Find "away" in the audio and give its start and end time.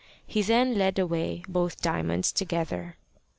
0.97-1.43